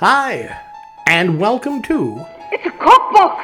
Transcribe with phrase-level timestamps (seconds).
[0.00, 0.58] Hi,
[1.06, 3.38] and welcome to It's a cookbook.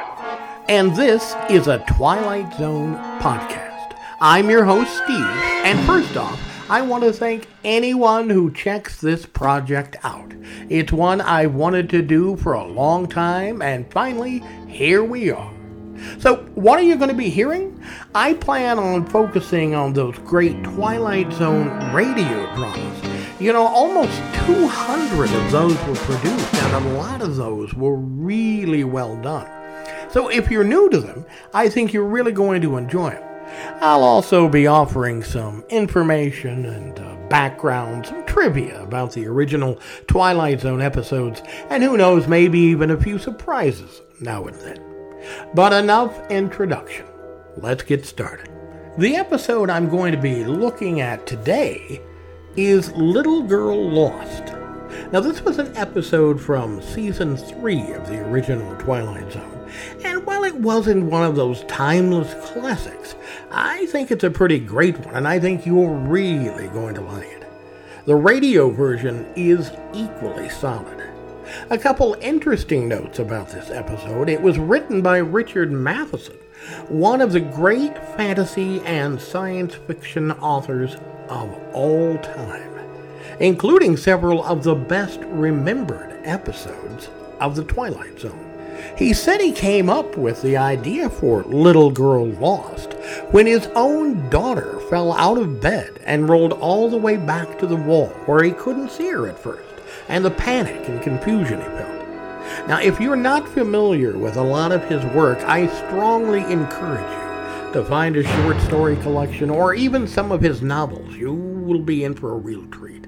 [0.67, 3.95] And this is a Twilight Zone podcast.
[4.19, 9.23] I'm your host, Steve, and first off, I want to thank anyone who checks this
[9.23, 10.33] project out.
[10.67, 15.53] It's one I wanted to do for a long time, and finally, here we are.
[16.17, 17.79] So, what are you going to be hearing?
[18.15, 23.06] I plan on focusing on those great Twilight Zone radio dramas
[23.39, 28.83] you know, almost 200 of those were produced, and a lot of those were really
[28.83, 29.47] well done.
[30.09, 33.23] So if you're new to them, I think you're really going to enjoy them.
[33.79, 40.61] I'll also be offering some information and uh, background, some trivia about the original Twilight
[40.61, 44.83] Zone episodes, and who knows, maybe even a few surprises now and then.
[45.53, 47.05] But enough introduction.
[47.57, 48.49] Let's get started.
[48.97, 52.01] The episode I'm going to be looking at today
[52.57, 54.45] is Little Girl Lost.
[55.11, 59.69] Now, this was an episode from season three of the original Twilight Zone,
[60.03, 63.15] and while it wasn't one of those timeless classics,
[63.51, 67.27] I think it's a pretty great one, and I think you're really going to like
[67.27, 67.47] it.
[68.05, 71.03] The radio version is equally solid.
[71.69, 74.29] A couple interesting notes about this episode.
[74.29, 76.37] It was written by Richard Matheson,
[76.87, 80.97] one of the great fantasy and science fiction authors
[81.29, 82.71] of all time,
[83.39, 88.43] including several of the best remembered episodes of The Twilight Zone.
[88.95, 92.93] He said he came up with the idea for Little Girl Lost
[93.31, 97.67] when his own daughter fell out of bed and rolled all the way back to
[97.67, 99.73] the wall where he couldn't see her at first,
[100.09, 102.67] and the panic and confusion he felt.
[102.67, 107.26] Now, if you're not familiar with a lot of his work, I strongly encourage you
[107.73, 112.03] to find a short story collection or even some of his novels, you will be
[112.03, 113.05] in for a real treat.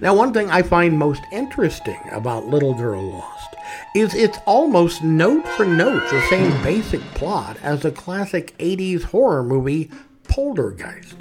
[0.00, 3.54] Now, one thing I find most interesting about Little Girl Lost
[3.94, 9.42] is it's almost note for note the same basic plot as the classic 80s horror
[9.42, 9.90] movie
[10.24, 11.16] Poltergeist.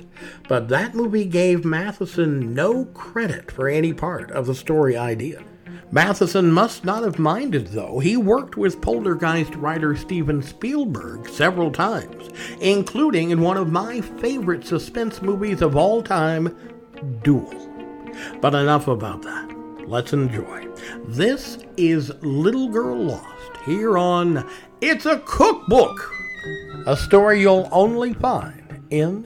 [0.48, 5.44] But that movie gave Matheson no credit for any part of the story idea.
[5.94, 8.00] Matheson must not have minded, though.
[8.00, 12.30] He worked with Poltergeist writer Steven Spielberg several times,
[12.62, 16.56] including in one of my favorite suspense movies of all time,
[17.24, 17.54] Duel.
[18.40, 19.54] But enough about that.
[19.86, 20.66] Let's enjoy.
[21.08, 24.50] This is Little Girl Lost here on
[24.80, 26.10] It's a Cookbook,
[26.88, 29.26] a story you'll only find in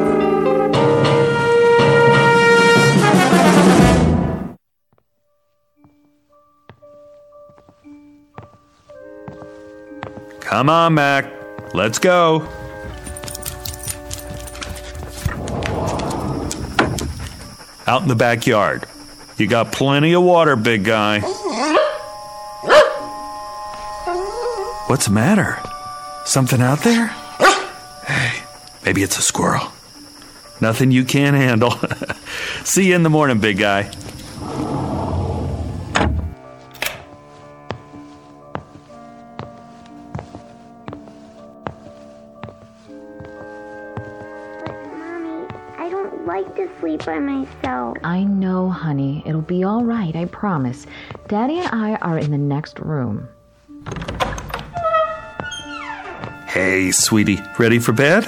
[10.51, 11.31] Come on, Mac.
[11.73, 12.41] Let's go.
[17.87, 18.83] Out in the backyard.
[19.37, 21.21] You got plenty of water, big guy.
[24.89, 25.57] What's the matter?
[26.25, 27.07] Something out there?
[28.05, 28.43] Hey,
[28.83, 29.71] maybe it's a squirrel.
[30.59, 31.75] Nothing you can't handle.
[32.65, 33.89] See you in the morning, big guy.
[47.05, 47.97] By myself.
[48.03, 49.23] I know, honey.
[49.25, 50.85] It'll be all right, I promise.
[51.27, 53.27] Daddy and I are in the next room.
[56.47, 58.25] Hey, sweetie, ready for bed?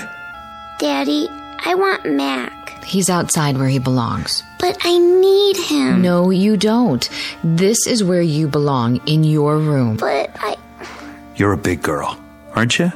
[0.79, 1.27] Daddy,
[1.65, 2.83] I want Mac.
[2.83, 4.43] He's outside where he belongs.
[4.59, 6.01] But I need him.
[6.01, 7.09] No, you don't.
[7.43, 9.97] This is where you belong, in your room.
[9.97, 10.55] But I.
[11.35, 12.17] You're a big girl,
[12.55, 12.91] aren't you?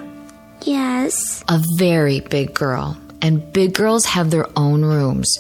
[0.62, 1.44] Yes.
[1.47, 5.38] A very big girl and big girls have their own rooms.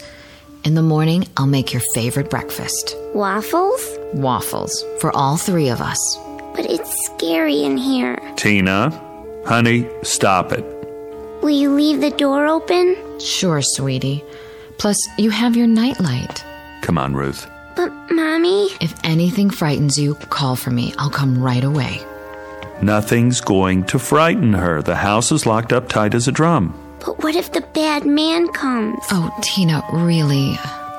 [0.67, 3.81] In the morning, I'll make your favorite breakfast waffles?
[4.13, 6.17] Waffles for all three of us.
[6.57, 8.17] But it's scary in here.
[8.35, 8.89] Tina,
[9.45, 10.65] honey, stop it.
[11.41, 12.97] Will you leave the door open?
[13.17, 14.25] Sure, sweetie.
[14.77, 16.43] Plus, you have your nightlight.
[16.81, 17.49] Come on, Ruth.
[17.77, 18.67] But, Mommy.
[18.81, 20.93] If anything frightens you, call for me.
[20.97, 22.01] I'll come right away.
[22.81, 24.81] Nothing's going to frighten her.
[24.81, 26.73] The house is locked up tight as a drum.
[27.07, 28.99] But what if the bad man comes?
[29.11, 30.51] Oh, Tina, really?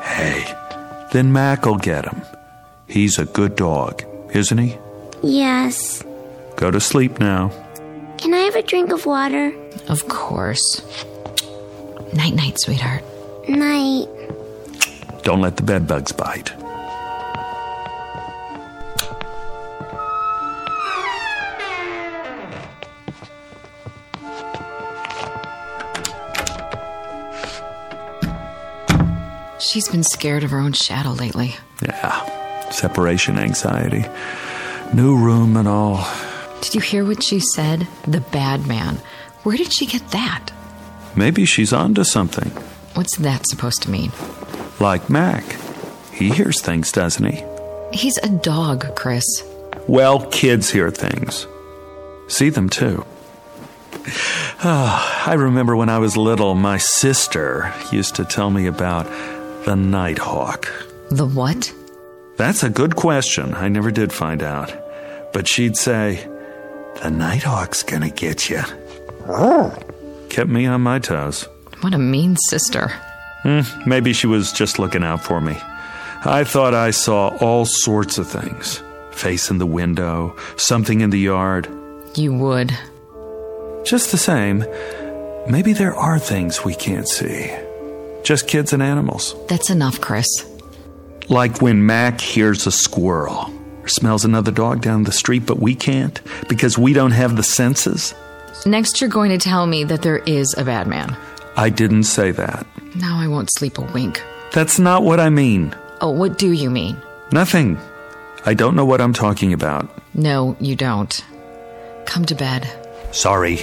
[0.02, 0.42] Hey,
[1.12, 2.22] Then Mac'll get him.
[2.86, 4.02] He's a good dog,
[4.32, 4.78] isn't he?
[5.22, 6.02] Yes.
[6.56, 7.52] Go to sleep now.
[8.16, 9.52] Can I have a drink of water?
[9.88, 10.80] Of course.
[12.14, 13.04] Night night, sweetheart.
[13.46, 14.08] Night.
[15.24, 16.54] Don't let the bedbugs bite.
[29.68, 31.54] She's been scared of her own shadow lately.
[31.82, 34.06] Yeah, separation anxiety.
[34.94, 36.08] New room and all.
[36.62, 37.86] Did you hear what she said?
[38.06, 38.96] The bad man.
[39.42, 40.50] Where did she get that?
[41.14, 42.48] Maybe she's onto something.
[42.94, 44.10] What's that supposed to mean?
[44.80, 45.44] Like Mac.
[46.12, 47.44] He hears things, doesn't he?
[47.92, 49.44] He's a dog, Chris.
[49.86, 51.46] Well, kids hear things.
[52.26, 53.04] See them too.
[54.64, 59.06] Ah, I remember when I was little, my sister used to tell me about
[59.64, 60.70] the nighthawk.
[61.10, 61.72] The what?
[62.36, 63.54] That's a good question.
[63.54, 64.72] I never did find out.
[65.32, 66.26] But she'd say,
[67.02, 68.62] The nighthawk's gonna get you.
[69.26, 69.72] Oh.
[69.74, 69.82] Ah.
[70.28, 71.48] Kept me on my toes.
[71.80, 72.92] What a mean sister.
[73.42, 75.56] Hmm, maybe she was just looking out for me.
[76.24, 78.82] I thought I saw all sorts of things
[79.12, 81.68] face in the window, something in the yard.
[82.14, 82.76] You would.
[83.84, 84.64] Just the same,
[85.48, 87.50] maybe there are things we can't see.
[88.28, 89.34] Just kids and animals.
[89.48, 90.28] That's enough, Chris.
[91.30, 95.74] Like when Mac hears a squirrel or smells another dog down the street, but we
[95.74, 98.14] can't because we don't have the senses.
[98.66, 101.16] Next, you're going to tell me that there is a bad man.
[101.56, 102.66] I didn't say that.
[102.96, 104.22] Now I won't sleep a wink.
[104.52, 105.74] That's not what I mean.
[106.02, 106.98] Oh, what do you mean?
[107.32, 107.78] Nothing.
[108.44, 109.88] I don't know what I'm talking about.
[110.12, 111.24] No, you don't.
[112.04, 112.68] Come to bed.
[113.10, 113.60] Sorry.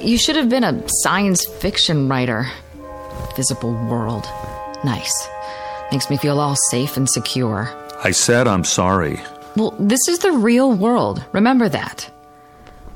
[0.00, 2.46] You should have been a science fiction writer.
[3.40, 4.26] Visible world.
[4.84, 5.26] Nice.
[5.90, 7.70] Makes me feel all safe and secure.
[8.04, 9.18] I said I'm sorry.
[9.56, 11.24] Well, this is the real world.
[11.32, 12.10] Remember that.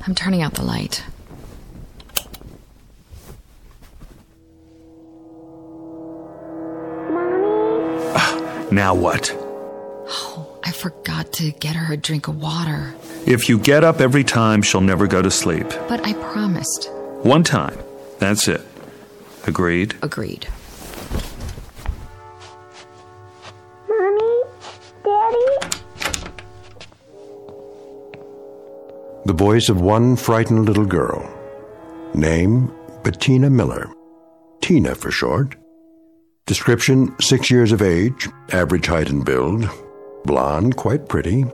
[0.07, 1.03] I'm turning out the light.
[8.71, 9.31] Now what?
[9.37, 12.95] Oh, I forgot to get her a drink of water,
[13.27, 15.67] If you get up every time, she'll never go to sleep.
[15.89, 16.91] but I promised.
[17.23, 17.79] One time.
[18.19, 18.61] That's it.
[19.47, 19.95] Agreed?
[20.03, 20.49] Agreed.
[23.89, 24.43] Mommy?
[25.05, 25.47] Daddy?
[29.27, 31.31] The voice of one frightened little girl.
[32.15, 33.91] Name Bettina Miller.
[34.61, 35.57] Tina for short.
[36.47, 39.69] Description six years of age, average height and build.
[40.25, 41.45] Blonde, quite pretty.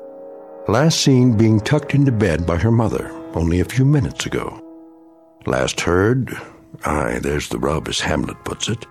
[0.69, 4.61] Last seen being tucked into bed by her mother only a few minutes ago.
[5.47, 6.37] Last heard,
[6.85, 8.87] aye, there's the rub as Hamlet puts it,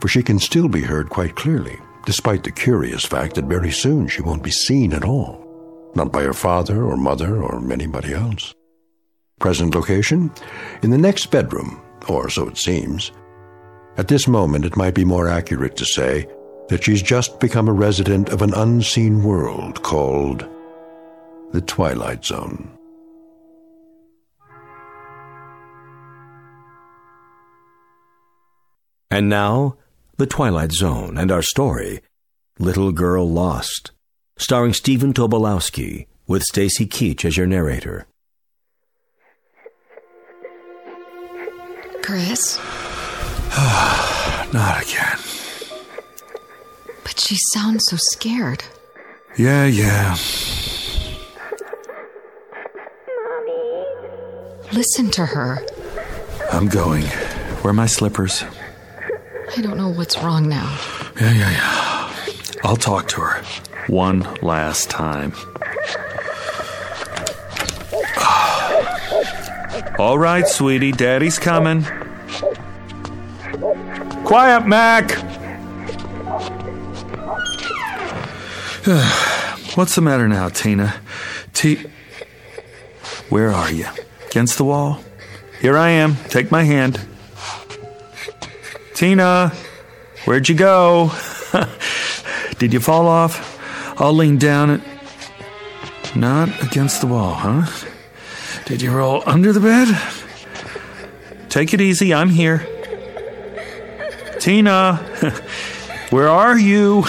[0.00, 4.08] for she can still be heard quite clearly, despite the curious fact that very soon
[4.08, 5.44] she won't be seen at all
[5.94, 8.54] not by her father or mother or anybody else.
[9.40, 10.30] Present location?
[10.82, 13.12] In the next bedroom, or so it seems.
[13.96, 16.26] At this moment, it might be more accurate to say
[16.68, 20.48] that she's just become a resident of an unseen world called
[21.52, 22.70] the Twilight Zone.
[29.14, 29.76] And now,
[30.16, 32.00] The Twilight Zone and our story,
[32.58, 33.92] Little Girl Lost,
[34.36, 38.08] starring Stephen Tobolowsky with Stacy Keach as your narrator.
[42.02, 42.58] Chris?
[44.52, 45.18] Not again.
[47.04, 48.64] But she sounds so scared.
[49.38, 50.16] Yeah, yeah.
[53.06, 53.86] Mommy.
[54.72, 55.64] Listen to her.
[56.50, 57.04] I'm going.
[57.62, 58.42] Where are my slippers?
[59.56, 60.78] I don't know what's wrong now.
[61.20, 62.14] Yeah, yeah, yeah.
[62.64, 63.44] I'll talk to her.
[63.86, 65.32] One last time.
[69.96, 70.90] All right, sweetie.
[70.90, 71.84] Daddy's coming.
[74.24, 75.12] Quiet, Mac!
[79.76, 80.96] What's the matter now, Tina?
[81.52, 81.84] T.
[83.28, 83.86] Where are you?
[84.26, 85.00] Against the wall?
[85.60, 86.16] Here I am.
[86.28, 87.00] Take my hand.
[88.94, 89.52] Tina,
[90.24, 91.10] where'd you go?
[92.58, 93.60] Did you fall off?
[94.00, 94.82] I'll lean down and.
[96.16, 97.66] Not against the wall, huh?
[98.66, 99.88] Did you roll under the bed?
[101.48, 102.66] Take it easy, I'm here.
[104.38, 104.96] Tina,
[106.10, 107.04] where are you?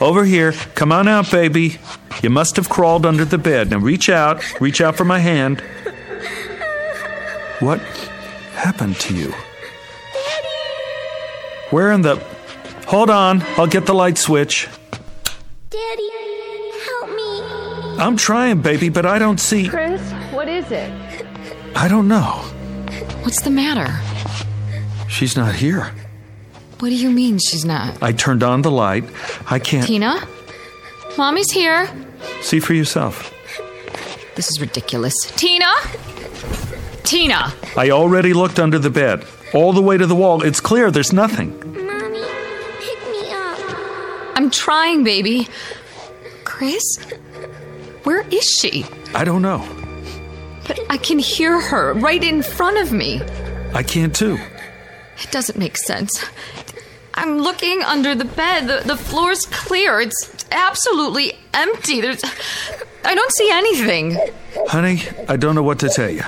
[0.00, 0.52] Over here.
[0.74, 1.78] Come on out, baby.
[2.22, 3.70] You must have crawled under the bed.
[3.70, 4.60] Now reach out.
[4.60, 5.62] Reach out for my hand.
[7.60, 7.80] What
[8.66, 9.32] happened to you?
[11.70, 12.16] Where in the.
[12.88, 14.68] Hold on, I'll get the light switch.
[15.70, 16.10] Daddy,
[16.84, 17.32] help me.
[18.02, 19.68] I'm trying, baby, but I don't see.
[19.68, 20.00] Chris,
[20.32, 20.90] what is it?
[21.76, 22.42] I don't know.
[23.22, 23.88] What's the matter?
[25.08, 25.92] She's not here.
[26.80, 28.02] What do you mean she's not?
[28.02, 29.04] I turned on the light.
[29.48, 29.86] I can't.
[29.86, 30.26] Tina?
[31.16, 31.88] Mommy's here.
[32.42, 33.32] See for yourself.
[34.34, 35.14] This is ridiculous.
[35.36, 35.72] Tina?
[37.06, 37.52] Tina!
[37.76, 39.24] I already looked under the bed.
[39.54, 40.42] All the way to the wall.
[40.42, 41.50] It's clear there's nothing.
[41.86, 42.20] Mommy,
[42.80, 43.58] pick me up.
[44.36, 45.48] I'm trying, baby.
[46.44, 46.82] Chris?
[48.02, 48.84] Where is she?
[49.14, 49.64] I don't know.
[50.66, 53.20] But I can hear her right in front of me.
[53.72, 54.36] I can't too.
[55.22, 56.24] It doesn't make sense.
[57.14, 58.66] I'm looking under the bed.
[58.66, 60.00] The, the floor's clear.
[60.00, 62.00] It's absolutely empty.
[62.00, 62.22] There's.
[63.04, 64.18] I don't see anything.
[64.66, 66.24] Honey, I don't know what to tell you.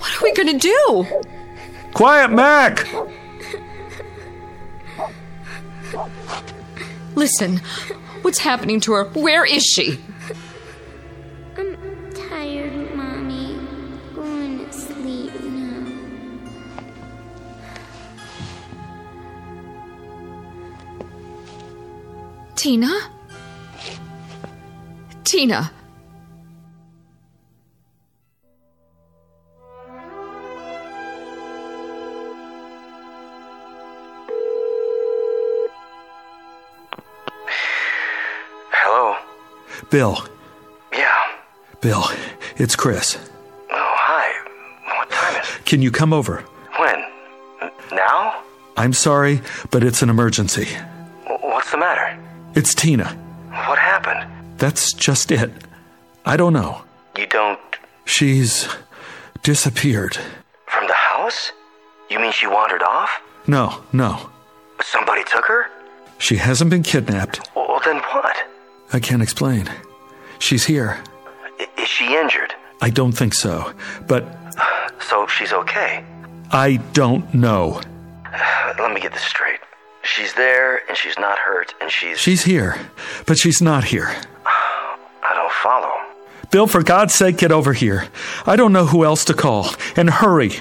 [0.00, 1.06] What are we gonna do?
[1.92, 2.88] Quiet, Mac!
[7.14, 7.58] Listen,
[8.22, 9.04] what's happening to her?
[9.10, 10.00] Where is she?
[11.56, 11.76] I'm
[12.14, 13.58] tired, Mommy.
[14.14, 15.86] Going to sleep now.
[22.54, 23.10] Tina?
[25.24, 25.70] Tina.
[39.90, 40.24] Bill.
[40.92, 41.10] Yeah.
[41.80, 42.04] Bill,
[42.56, 43.18] it's Chris.
[43.70, 44.96] Oh, hi.
[44.96, 45.64] What time is it?
[45.64, 46.44] Can you come over?
[46.78, 47.02] When?
[47.92, 48.42] Now?
[48.76, 50.68] I'm sorry, but it's an emergency.
[51.26, 52.18] What's the matter?
[52.54, 53.08] It's Tina.
[53.66, 54.30] What happened?
[54.58, 55.50] That's just it.
[56.24, 56.82] I don't know.
[57.18, 57.58] You don't.
[58.04, 58.68] She's
[59.42, 60.16] disappeared.
[60.66, 61.50] From the house?
[62.08, 63.10] You mean she wandered off?
[63.46, 64.30] No, no.
[64.82, 65.66] Somebody took her?
[66.18, 67.40] She hasn't been kidnapped.
[67.56, 68.36] Well, then what?
[68.92, 69.70] I can't explain.
[70.38, 71.02] She's here.
[71.78, 72.54] Is she injured?
[72.80, 73.72] I don't think so.
[74.06, 74.24] But
[75.08, 76.04] So she's okay.
[76.50, 77.80] I don't know.
[78.78, 79.60] Let me get this straight.
[80.02, 82.18] She's there and she's not hurt and she's.
[82.18, 82.78] She's here,
[83.26, 84.08] but she's not here.
[84.46, 85.92] I don't follow.
[86.50, 88.08] Bill, for God's sake, get over here.
[88.44, 89.70] I don't know who else to call.
[89.94, 90.52] And hurry.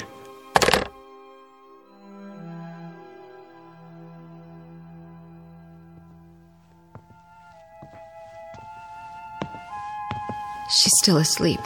[10.71, 11.59] She's still asleep.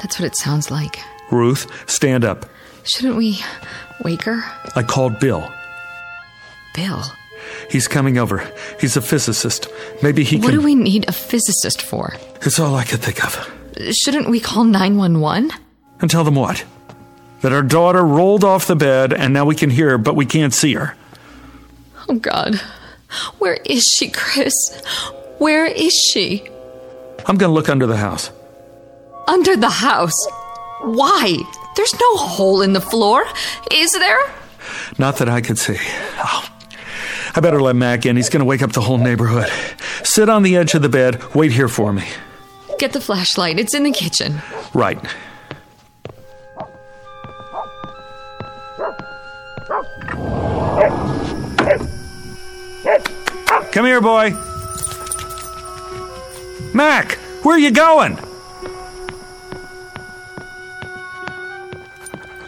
[0.00, 0.98] That's what it sounds like.
[1.30, 2.46] Ruth, stand up.
[2.84, 3.40] Shouldn't we
[4.04, 4.42] wake her?
[4.76, 5.50] I called Bill.
[6.74, 7.02] Bill.
[7.70, 8.50] He's coming over.
[8.80, 9.68] He's a physicist.
[10.02, 10.60] Maybe he can What can.
[10.60, 12.14] do we need a physicist for?
[12.42, 13.50] It's all I could think of.
[14.04, 15.50] Shouldn't we call 911?
[16.00, 16.64] And tell them what?
[17.42, 20.26] That our daughter rolled off the bed and now we can hear her, but we
[20.26, 20.94] can't see her.
[22.08, 22.56] Oh, God.
[23.38, 24.52] Where is she, Chris?
[25.38, 26.48] Where is she?
[27.28, 28.30] I'm going to look under the house.
[29.26, 30.16] Under the house.
[30.80, 31.36] Why?
[31.76, 33.24] There's no hole in the floor,
[33.70, 34.18] is there?
[34.98, 35.76] Not that I could see.
[36.16, 36.48] Oh,
[37.36, 38.16] I better let Mac in.
[38.16, 39.50] He's going to wake up the whole neighborhood.
[40.04, 41.22] Sit on the edge of the bed.
[41.34, 42.04] Wait here for me.
[42.78, 43.58] Get the flashlight.
[43.58, 44.40] It's in the kitchen.
[44.72, 44.98] Right.
[53.72, 54.47] Come here, boy.
[56.78, 58.14] Mac, where are you going?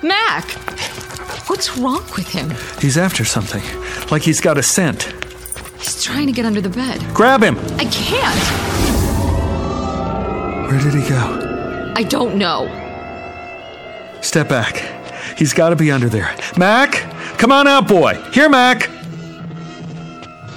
[0.04, 0.48] Mac!
[1.48, 2.54] What's wrong with him?
[2.80, 3.60] He's after something.
[4.08, 5.12] Like he's got a scent.
[5.78, 7.04] He's trying to get under the bed.
[7.12, 7.58] Grab him.
[7.76, 8.40] I can't!
[10.70, 11.92] Where did he go?
[11.96, 12.68] I don't know.
[14.22, 14.76] Step back.
[15.36, 16.32] He's got to be under there.
[16.56, 16.92] Mac,
[17.36, 18.14] come on out, boy.
[18.32, 18.88] Here, Mac.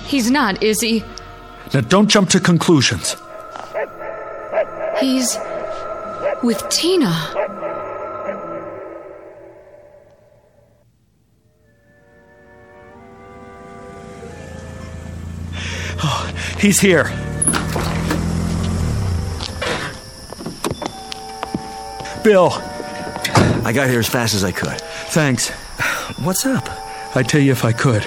[0.05, 1.03] He's not, is he?
[1.73, 3.15] Now don't jump to conclusions.
[5.03, 5.37] He's
[6.43, 7.11] with Tina.
[16.05, 17.05] Oh, He's here.
[22.23, 22.51] Bill,
[23.65, 24.79] I got here as fast as I could.
[25.11, 25.49] thanks.
[26.23, 26.69] What's up?
[27.13, 28.05] I'd tell you if I could,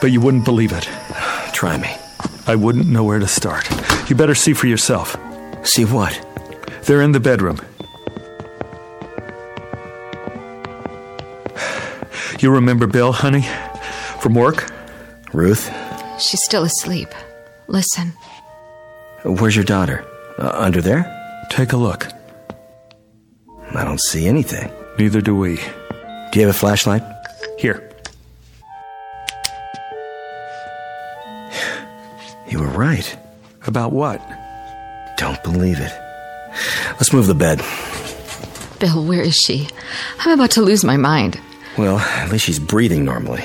[0.00, 0.88] but you wouldn't believe it.
[1.52, 1.96] Try me.
[2.46, 3.68] I wouldn't know where to start.
[4.08, 5.16] You better see for yourself.
[5.66, 6.14] See what?
[6.84, 7.60] They're in the bedroom.
[12.38, 13.44] You remember Bill, honey?
[14.20, 14.70] From work?
[15.32, 15.70] Ruth?
[16.20, 17.08] She's still asleep.
[17.66, 18.12] Listen.
[19.24, 20.06] Where's your daughter?
[20.38, 21.04] Uh, under there?
[21.50, 22.06] Take a look.
[23.74, 24.70] I don't see anything.
[24.98, 25.56] Neither do we.
[25.56, 27.02] Do you have a flashlight?
[27.58, 27.90] Here.
[32.48, 33.18] You were right.
[33.66, 34.20] About what?
[35.16, 35.92] Don't believe it.
[36.92, 37.58] Let's move the bed.
[38.78, 39.68] Bill, where is she?
[40.20, 41.40] I'm about to lose my mind.
[41.78, 43.44] Well, at least she's breathing normally.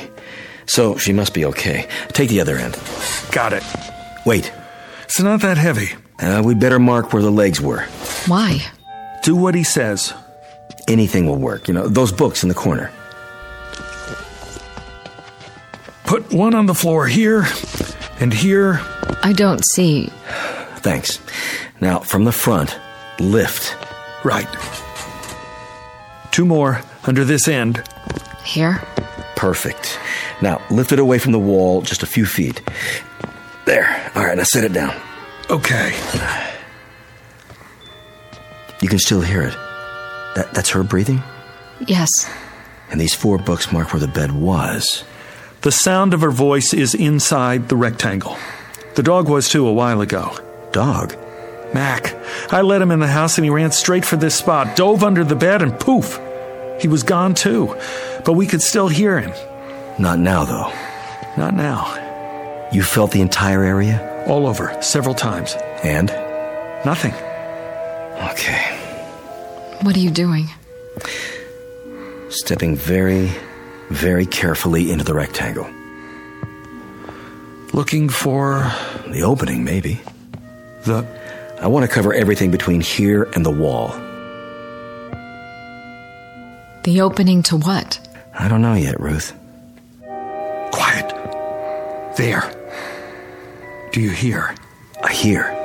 [0.65, 1.87] So she must be okay.
[2.09, 2.77] Take the other end.
[3.31, 3.63] Got it.
[4.25, 4.51] Wait.
[5.03, 5.89] It's not that heavy.
[6.19, 7.81] Uh, we better mark where the legs were.
[8.27, 8.59] Why?
[9.23, 10.13] Do what he says.
[10.87, 11.67] Anything will work.
[11.67, 12.91] You know, those books in the corner.
[16.05, 17.45] Put one on the floor here
[18.19, 18.79] and here.
[19.23, 20.09] I don't see.
[20.81, 21.19] Thanks.
[21.79, 22.77] Now, from the front,
[23.19, 23.75] lift.
[24.23, 24.47] Right.
[26.31, 27.83] Two more under this end.
[28.43, 28.81] Here?
[29.35, 29.99] Perfect.
[30.41, 32.61] Now, lift it away from the wall just a few feet.
[33.65, 34.11] There.
[34.15, 34.95] All right, now set it down.
[35.49, 35.93] Okay.
[38.81, 39.53] You can still hear it.
[40.35, 41.21] That, that's her breathing?
[41.87, 42.09] Yes.
[42.89, 45.03] And these four books mark where the bed was.
[45.61, 48.37] The sound of her voice is inside the rectangle.
[48.95, 50.35] The dog was too a while ago.
[50.71, 51.15] Dog?
[51.73, 52.15] Mac.
[52.51, 55.23] I let him in the house and he ran straight for this spot, dove under
[55.23, 56.19] the bed, and poof!
[56.79, 57.75] He was gone too.
[58.25, 59.31] But we could still hear him.
[59.99, 60.73] Not now, though.
[61.37, 62.69] Not now.
[62.71, 64.25] You felt the entire area?
[64.27, 65.55] All over, several times.
[65.83, 66.07] And?
[66.85, 67.13] Nothing.
[68.31, 68.77] Okay.
[69.81, 70.47] What are you doing?
[72.29, 73.31] Stepping very,
[73.89, 75.69] very carefully into the rectangle.
[77.73, 78.71] Looking for
[79.07, 80.01] The opening, maybe.
[80.83, 81.05] The.
[81.61, 83.89] I want to cover everything between here and the wall.
[86.83, 87.99] The opening to what?
[88.33, 89.33] I don't know yet, Ruth.
[90.71, 91.09] Quiet.
[92.17, 92.41] There.
[93.91, 94.55] Do you hear?
[95.03, 95.57] I hear.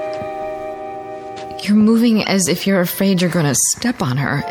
[1.62, 4.42] You're moving as if you're afraid you're going to step on her.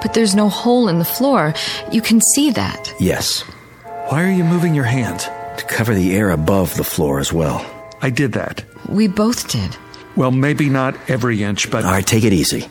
[0.00, 1.52] But there's no hole in the floor.
[1.90, 2.92] You can see that.
[3.00, 3.40] Yes.
[4.08, 5.24] Why are you moving your hands?
[5.24, 7.64] To cover the air above the floor as well.
[8.02, 8.64] I did that.
[8.88, 9.76] We both did.
[10.16, 12.68] Well, maybe not every inch, but All right, take it easy.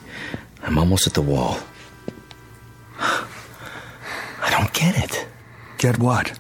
[0.62, 1.60] I'm almost at the wall.
[2.99, 5.27] I don't get it.
[5.77, 6.39] get what?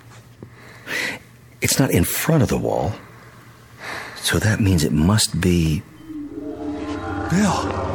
[1.61, 2.93] It's not in front of the wall.
[4.15, 5.81] So that means it must be.
[7.29, 7.91] Bill.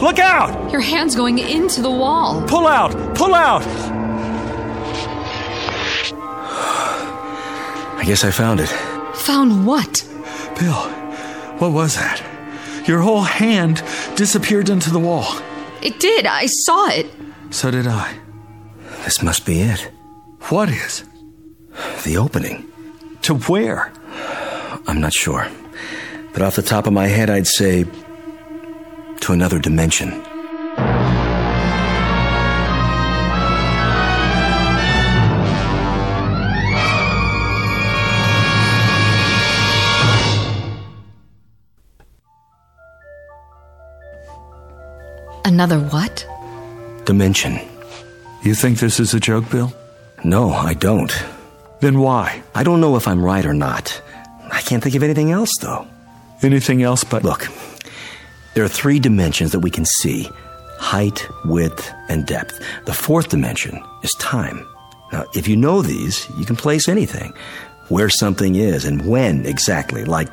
[0.00, 0.72] Look out!
[0.72, 2.42] Your hand's going into the wall.
[2.48, 2.92] Pull out!
[3.14, 3.62] Pull out!
[7.98, 8.68] I guess I found it.
[9.14, 10.02] Found what?
[10.58, 10.88] Bill,
[11.58, 12.29] what was that?
[12.86, 13.82] Your whole hand
[14.16, 15.26] disappeared into the wall.
[15.82, 16.26] It did.
[16.26, 17.06] I saw it.
[17.50, 18.14] So did I.
[19.04, 19.90] This must be it.
[20.48, 21.04] What is?
[22.04, 22.66] The opening.
[23.22, 23.92] To where?
[24.86, 25.46] I'm not sure.
[26.32, 27.84] But off the top of my head, I'd say.
[29.20, 30.22] to another dimension.
[45.50, 46.24] Another what?
[47.06, 47.58] Dimension.
[48.44, 49.74] You think this is a joke, Bill?
[50.22, 51.12] No, I don't.
[51.80, 52.40] Then why?
[52.54, 54.00] I don't know if I'm right or not.
[54.52, 55.88] I can't think of anything else, though.
[56.42, 57.24] Anything else but.
[57.24, 57.48] Look,
[58.54, 60.30] there are three dimensions that we can see
[60.78, 62.56] height, width, and depth.
[62.84, 64.64] The fourth dimension is time.
[65.12, 67.34] Now, if you know these, you can place anything
[67.88, 70.04] where something is and when exactly.
[70.04, 70.28] Like,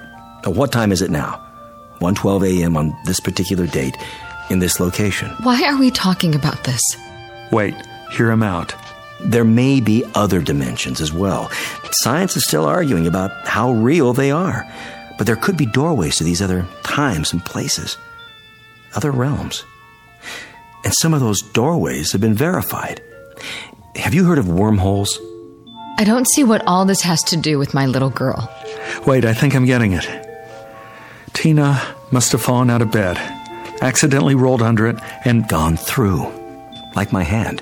[0.46, 1.44] uh, what time is it now?
[2.02, 2.78] 1:12 a.m.
[2.78, 3.98] on this particular date
[4.50, 5.30] in this location.
[5.44, 6.82] Why are we talking about this?
[7.52, 7.76] Wait,
[8.12, 8.74] hear him out.
[9.20, 11.50] There may be other dimensions as well.
[11.92, 14.66] Science is still arguing about how real they are,
[15.18, 17.98] but there could be doorways to these other times and places,
[18.96, 19.64] other realms.
[20.84, 23.02] And some of those doorways have been verified.
[23.96, 25.20] Have you heard of wormholes?
[26.00, 28.52] I don't see what all this has to do with my little girl.
[29.08, 30.08] Wait, I think I'm getting it.
[31.34, 31.82] Tina
[32.12, 33.18] must have fallen out of bed,
[33.82, 36.26] accidentally rolled under it, and Gone through,
[36.96, 37.62] like my hand.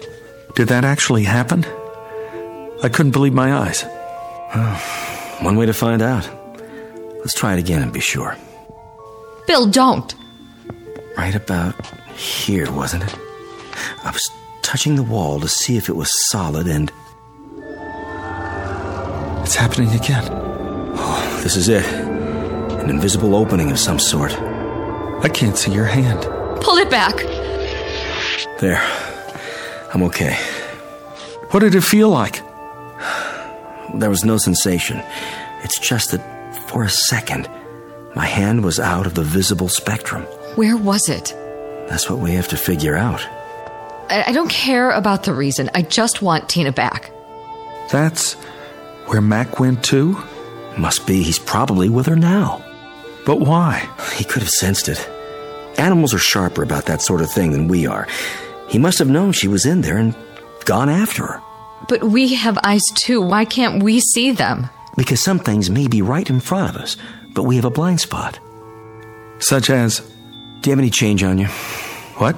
[0.55, 1.65] did that actually happen?
[2.83, 3.83] I couldn't believe my eyes.
[5.41, 6.29] One way to find out.
[7.19, 8.37] Let's try it again and be sure.
[9.47, 10.13] Bill, don't.
[11.17, 11.75] Right about
[12.15, 13.15] here, wasn't it?
[14.03, 14.29] I was
[14.61, 16.91] touching the wall to see if it was solid, and
[19.43, 20.27] It's happening again.
[20.31, 21.85] Oh, this is it.
[21.85, 24.31] An invisible opening of some sort.
[25.25, 26.21] I can't see your hand.
[26.61, 27.15] Pull it back.
[28.59, 28.79] There.
[29.91, 30.35] I'm okay.
[31.49, 32.43] What did it feel like?
[33.95, 35.01] There was no sensation.
[35.63, 36.21] It's just that
[36.69, 37.49] for a second,
[38.15, 40.21] my hand was out of the visible spectrum.
[40.57, 41.33] Where was it?
[41.89, 43.27] That's what we have to figure out.
[44.11, 45.71] I, I don't care about the reason.
[45.73, 47.09] I just want Tina back.
[47.89, 48.33] That's
[49.07, 50.19] where Mac went too?
[50.77, 52.63] Must be he's probably with her now.
[53.25, 53.89] But why?
[54.13, 55.09] He could have sensed it.
[55.77, 58.07] Animals are sharper about that sort of thing than we are.
[58.67, 60.15] He must have known she was in there and
[60.65, 61.41] gone after her.
[61.87, 63.21] But we have eyes too.
[63.21, 64.69] Why can't we see them?
[64.97, 66.97] Because some things may be right in front of us,
[67.33, 68.39] but we have a blind spot.
[69.39, 69.99] Such as.
[70.61, 71.47] Do you have any change on you?
[72.17, 72.35] What?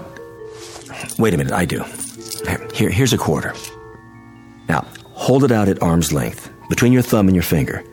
[1.17, 1.84] Wait a minute, I do.
[2.73, 3.54] Here, here's a quarter.
[4.67, 7.84] Now, hold it out at arm's length, between your thumb and your finger.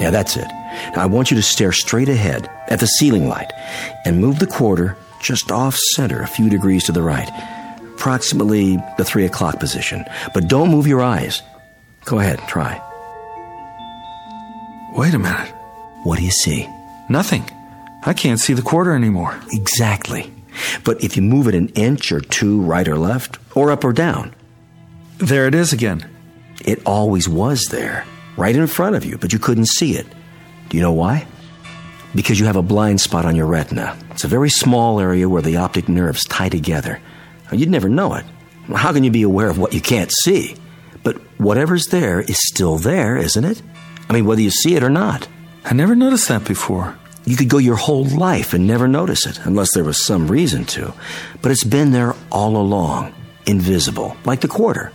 [0.00, 0.46] Yeah, that's it.
[0.94, 3.50] Now, I want you to stare straight ahead at the ceiling light
[4.04, 7.28] and move the quarter just off center a few degrees to the right,
[7.94, 10.04] approximately the three o'clock position.
[10.34, 11.42] But don't move your eyes.
[12.04, 12.80] Go ahead, try.
[14.94, 15.48] Wait a minute.
[16.04, 16.68] What do you see?
[17.08, 17.44] Nothing.
[18.04, 19.38] I can't see the quarter anymore.
[19.52, 20.32] Exactly.
[20.84, 23.92] But if you move it an inch or two right or left, or up or
[23.92, 24.34] down,
[25.18, 26.08] There it is again.
[26.64, 28.04] it always was there,
[28.36, 30.06] right in front of you, but you couldn't see it.
[30.68, 31.26] Do you know why?
[32.14, 33.96] Because you have a blind spot on your retina.
[34.10, 37.00] It's a very small area where the optic nerves tie together.
[37.52, 38.24] You'd never know it.
[38.74, 40.56] How can you be aware of what you can't see?
[41.02, 43.62] But whatever's there is still there, isn't it?
[44.08, 45.28] I mean, whether you see it or not.
[45.64, 46.96] I never noticed that before.
[47.24, 50.64] You could go your whole life and never notice it, unless there was some reason
[50.66, 50.94] to.
[51.42, 53.14] But it's been there all along,
[53.46, 54.92] invisible, like the quarter.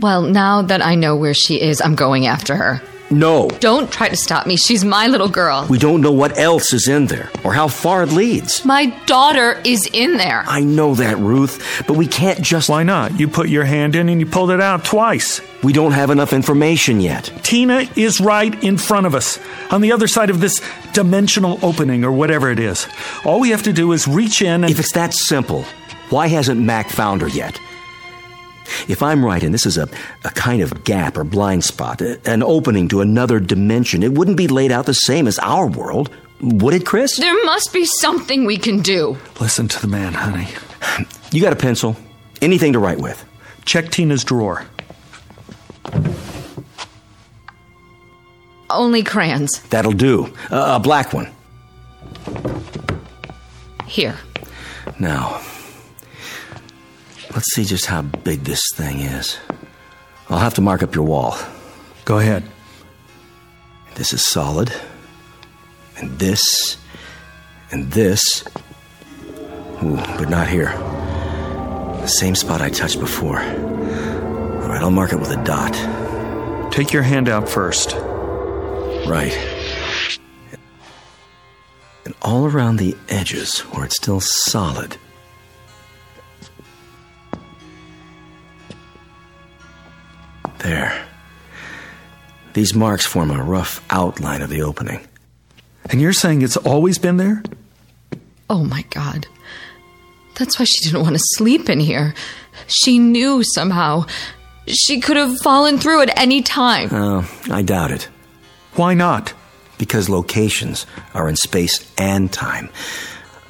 [0.00, 2.82] Well, now that I know where she is, I'm going after her.
[3.12, 4.56] No, Don't try to stop me.
[4.56, 5.66] She's my little girl.
[5.68, 8.64] we don't know what else is in there, or how far it leads.
[8.64, 10.44] My daughter is in there.
[10.46, 12.68] I know that, Ruth, but we can't just.
[12.68, 13.18] Why not?
[13.18, 15.40] You put your hand in and you pulled it out twice.
[15.64, 17.32] We don't have enough information yet.
[17.42, 19.38] Tina is right in front of us,
[19.72, 22.86] on the other side of this dimensional opening or whatever it is.
[23.24, 24.70] All we have to do is reach in and.
[24.70, 25.64] If it's that simple,
[26.10, 27.58] why hasn't Mac found her yet?
[28.88, 29.88] If I'm right, and this is a,
[30.24, 34.48] a kind of gap or blind spot, an opening to another dimension, it wouldn't be
[34.48, 37.16] laid out the same as our world, would it, Chris?
[37.16, 39.18] There must be something we can do.
[39.40, 40.48] Listen to the man, honey.
[41.32, 41.96] You got a pencil?
[42.40, 43.24] Anything to write with?
[43.64, 44.64] Check Tina's drawer.
[48.70, 49.60] Only crayons.
[49.68, 50.32] That'll do.
[50.50, 51.28] Uh, a black one.
[53.86, 54.16] Here.
[54.98, 55.40] Now,
[57.34, 59.38] let's see just how big this thing is.
[60.28, 61.36] I'll have to mark up your wall.
[62.04, 62.44] Go ahead.
[63.94, 64.72] This is solid.
[65.96, 66.76] And this.
[67.70, 68.44] And this.
[69.82, 70.72] Ooh, but not here.
[72.00, 73.40] The same spot I touched before.
[73.40, 75.74] All right, I'll mark it with a dot.
[76.72, 77.94] Take your hand out first.
[79.06, 79.36] Right.
[82.04, 84.96] And all around the edges where it's still solid.
[92.52, 95.06] These marks form a rough outline of the opening.
[95.88, 97.42] And you're saying it's always been there?
[98.48, 99.26] Oh my God.
[100.34, 102.14] That's why she didn't want to sleep in here.
[102.66, 104.06] She knew somehow.
[104.66, 106.88] She could have fallen through at any time.
[106.92, 108.08] Oh, I doubt it.
[108.74, 109.32] Why not?
[109.78, 112.70] Because locations are in space and time.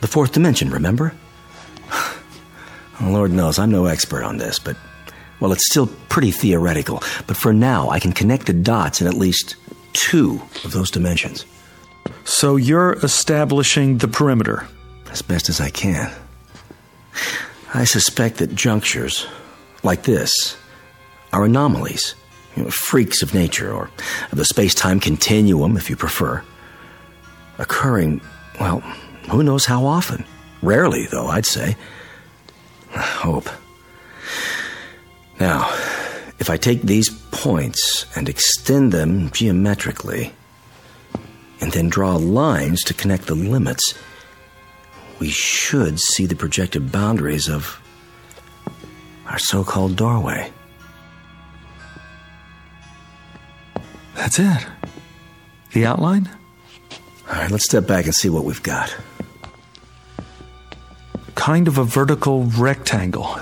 [0.00, 1.14] The fourth dimension, remember?
[3.00, 4.76] Lord knows I'm no expert on this, but,
[5.40, 7.02] well, it's still pretty theoretical.
[7.26, 9.56] But for now, I can connect the dots in at least
[9.92, 11.44] two of those dimensions.
[12.24, 14.66] So you're establishing the perimeter.
[15.10, 16.12] As best as I can.
[17.74, 19.26] I suspect that junctures
[19.82, 20.56] like this
[21.32, 22.14] are anomalies,
[22.56, 23.90] you know, freaks of nature, or
[24.30, 26.44] of the space time continuum, if you prefer.
[27.58, 28.20] Occurring,
[28.60, 28.80] well,
[29.30, 30.24] who knows how often?
[30.62, 31.76] Rarely, though, I'd say.
[32.94, 33.48] I hope.
[35.40, 35.68] Now,
[36.38, 40.32] if I take these points and extend them geometrically,
[41.60, 43.94] and then draw lines to connect the limits,
[45.18, 47.80] we should see the projected boundaries of
[49.26, 50.52] our so called doorway.
[54.14, 54.66] That's it.
[55.72, 56.28] The outline?
[57.28, 58.94] All right, let's step back and see what we've got.
[61.34, 63.38] Kind of a vertical rectangle.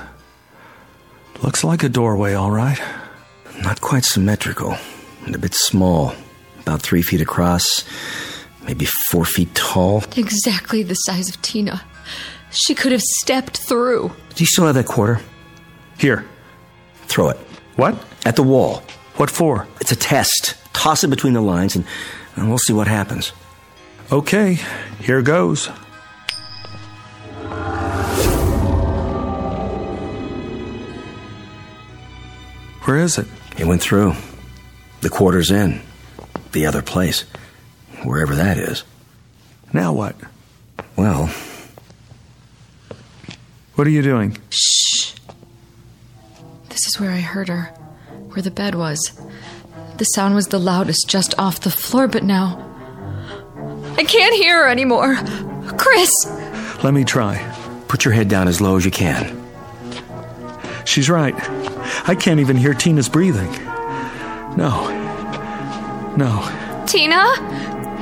[1.42, 2.80] Looks like a doorway, all right.
[3.62, 4.76] Not quite symmetrical,
[5.24, 6.14] and a bit small.
[6.60, 7.84] About three feet across,
[8.66, 10.02] maybe four feet tall.
[10.16, 11.82] Exactly the size of Tina.
[12.50, 14.12] She could have stepped through.
[14.34, 15.20] Do you still have that quarter?
[15.98, 16.24] Here.
[17.06, 17.36] Throw it.
[17.76, 17.96] What?
[18.26, 18.82] At the wall.
[19.16, 19.66] What for?
[19.80, 20.56] It's a test.
[20.72, 21.84] Toss it between the lines, and,
[22.36, 23.32] and we'll see what happens.
[24.12, 24.58] Okay,
[25.00, 25.70] here goes.
[32.88, 33.26] Where is it?
[33.58, 34.14] It went through.
[35.02, 35.82] The quarter's in.
[36.52, 37.26] the other place,
[38.02, 38.82] wherever that is.
[39.74, 40.16] Now what?
[40.96, 41.26] Well,
[43.74, 44.38] What are you doing?
[44.48, 45.12] Shh.
[46.70, 47.64] This is where I heard her,
[48.30, 49.20] where the bed was.
[49.98, 52.56] The sound was the loudest just off the floor, but now.
[53.98, 55.16] I can't hear her anymore.
[55.76, 56.10] Chris!
[56.82, 57.36] Let me try.
[57.86, 59.46] put your head down as low as you can.
[60.86, 61.34] She's right.
[62.08, 63.52] I can't even hear Tina's breathing.
[64.56, 64.88] No.
[66.16, 66.84] No.
[66.86, 67.22] Tina?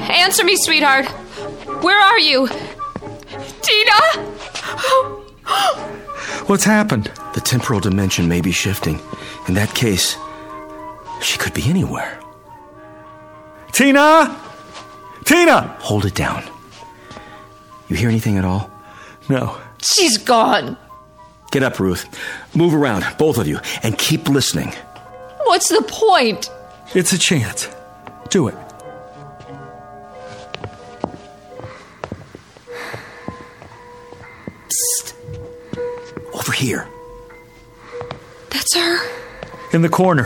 [0.09, 1.07] Answer me, sweetheart.
[1.83, 2.47] Where are you?
[3.62, 4.01] Tina?
[6.47, 7.11] What's happened?
[7.35, 9.01] The temporal dimension may be shifting.
[9.49, 10.16] In that case,
[11.21, 12.21] she could be anywhere.
[13.73, 14.40] Tina!
[15.25, 15.77] Tina!
[15.81, 16.45] Hold it down.
[17.88, 18.71] You hear anything at all?
[19.29, 19.59] No.
[19.83, 20.77] She's gone.
[21.57, 22.07] Get up, Ruth.
[22.55, 24.75] Move around, both of you, and keep listening.
[25.45, 26.51] What's the point?
[26.95, 27.66] It's a chance.
[28.29, 28.55] Do it.
[36.35, 36.87] Over here.
[38.51, 38.99] That's her.
[39.73, 40.25] In the corner.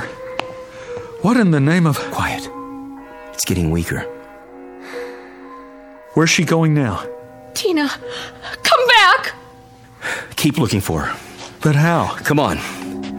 [1.22, 1.96] What in the name of.
[2.10, 2.50] Quiet.
[3.34, 4.00] It's getting weaker.
[6.14, 7.06] Where's she going now?
[7.54, 9.39] Tina, come back!
[10.40, 11.20] Keep looking for her.
[11.62, 12.16] But how?
[12.24, 12.56] Come on.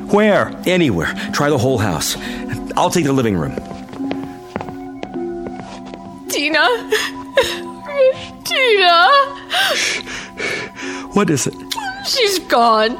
[0.07, 0.51] Where?
[0.65, 1.13] Anywhere.
[1.34, 2.17] Try the whole house.
[2.75, 3.53] I'll take the living room.
[6.29, 6.65] Tina?
[8.43, 9.07] Tina?
[11.13, 11.53] What is it?
[12.07, 12.95] She's gone.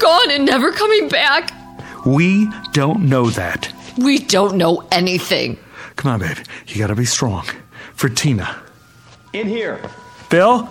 [0.00, 1.50] Gone and never coming back.
[2.04, 3.72] We don't know that.
[3.96, 5.56] We don't know anything.
[5.96, 6.36] Come on, babe.
[6.66, 7.46] You gotta be strong.
[7.94, 8.54] For Tina.
[9.32, 9.80] In here.
[10.28, 10.70] Bill?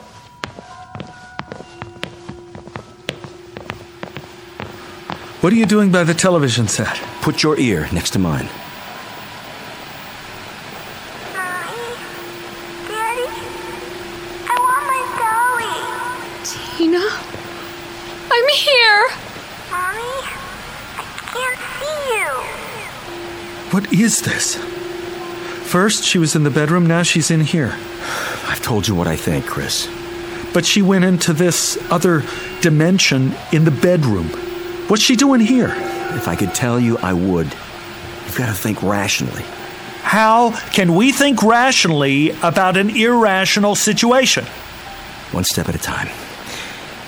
[5.42, 6.96] What are you doing by the television set?
[7.22, 8.48] Put your ear next to mine.
[11.36, 11.96] Mommy?
[12.88, 13.30] Daddy?
[14.48, 15.76] I want my dolly.
[16.78, 17.06] Tina?
[18.32, 19.10] I'm here.
[19.70, 20.16] Mommy?
[20.98, 22.30] I can't see you.
[23.72, 24.56] What is this?
[25.66, 27.76] First, she was in the bedroom, now she's in here.
[28.48, 29.88] I've told you what I think, Chris.
[30.54, 32.24] But she went into this other
[32.62, 34.32] dimension in the bedroom.
[34.88, 35.74] What's she doing here?
[36.16, 37.48] If I could tell you, I would.
[37.48, 39.44] You've got to think rationally.
[40.02, 44.46] How can we think rationally about an irrational situation?
[45.32, 46.08] One step at a time.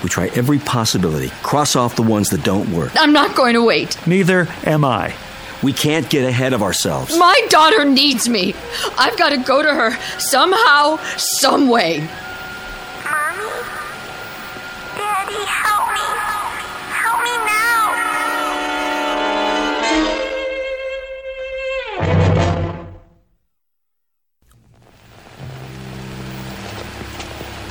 [0.02, 2.92] We try every possibility, cross off the ones that don't work.
[2.96, 3.96] I'm not going to wait.
[4.06, 5.14] Neither am I.
[5.62, 7.16] We can't get ahead of ourselves.
[7.16, 8.54] My daughter needs me.
[8.96, 12.08] I've got to go to her somehow, some way.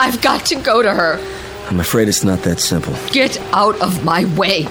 [0.07, 1.19] I've got to go to her.
[1.67, 2.95] I'm afraid it's not that simple.
[3.11, 4.65] Get out of my way.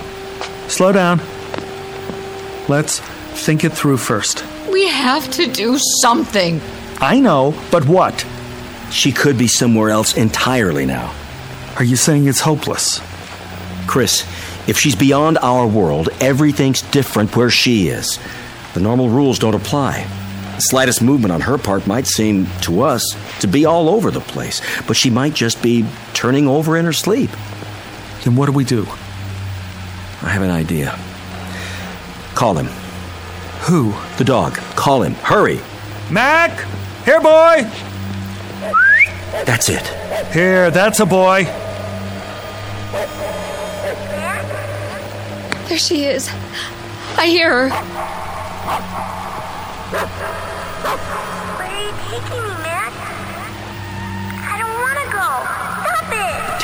[0.66, 1.20] Slow down.
[2.70, 3.00] Let's
[3.44, 4.42] think it through first.
[4.72, 6.58] We have to do something.
[7.02, 8.26] I know, but what?
[8.90, 11.14] She could be somewhere else entirely now.
[11.76, 13.02] Are you saying it's hopeless?
[13.86, 14.22] Chris,
[14.66, 18.18] if she's beyond our world, everything's different where she is.
[18.72, 20.06] The normal rules don't apply.
[20.56, 24.20] The slightest movement on her part might seem, to us, to be all over the
[24.20, 27.30] place, but she might just be turning over in her sleep.
[28.24, 28.86] Then what do we do?
[30.22, 30.98] I have an idea.
[32.34, 32.66] Call him.
[33.66, 33.94] Who?
[34.16, 34.54] The dog.
[34.76, 35.12] Call him.
[35.16, 35.60] Hurry.
[36.10, 36.66] Mac!
[37.04, 37.70] Here, boy!
[39.44, 39.86] That's it.
[40.32, 41.44] Here, that's a boy.
[45.68, 46.30] There she is.
[47.18, 48.25] I hear her.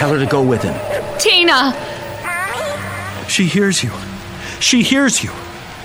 [0.03, 0.75] Tell her to go with him.
[1.21, 1.73] Tina,
[3.29, 3.93] She hears you.
[4.59, 5.31] She hears you.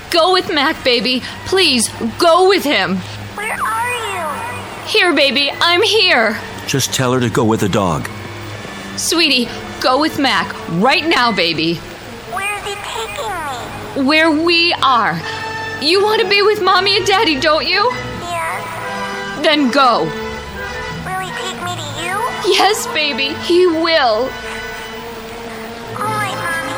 [0.09, 1.21] go with Mac, baby.
[1.45, 2.95] Please, go with him.
[3.35, 4.87] Where are you?
[4.87, 6.35] Here, baby, I'm here.
[6.65, 8.09] Just tell her to go with the dog.
[8.95, 9.47] Sweetie,
[9.81, 10.51] go with Mac
[10.81, 11.75] right now, baby.
[12.33, 14.07] Where is he taking me?
[14.09, 15.13] Where we are.
[15.79, 17.87] You want to be with mommy and daddy, don't you?
[18.21, 19.43] Yes.
[19.43, 20.26] Then go.
[22.57, 23.83] Yes, baby, he will.
[24.23, 24.29] All
[25.97, 26.73] right, Mommy.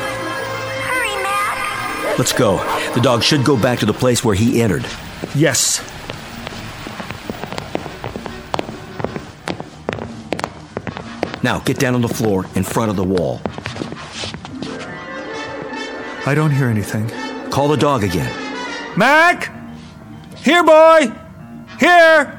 [0.81, 2.17] Hurry, Mac.
[2.17, 2.57] Let's go.
[2.95, 4.85] The dog should go back to the place where he entered.
[5.35, 5.79] Yes.
[11.43, 13.39] Now, get down on the floor in front of the wall.
[16.25, 17.09] I don't hear anything.
[17.51, 18.33] Call the dog again.
[18.97, 19.53] Mac!
[20.35, 21.11] Here, boy!
[21.79, 22.38] Here!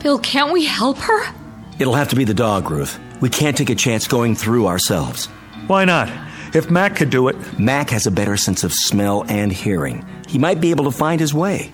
[0.00, 1.34] Bill, can't we help her?
[1.78, 2.98] It'll have to be the dog, Ruth.
[3.20, 5.26] We can't take a chance going through ourselves.
[5.66, 6.08] Why not?
[6.54, 7.58] If Mac could do it.
[7.58, 10.06] Mac has a better sense of smell and hearing.
[10.28, 11.72] He might be able to find his way.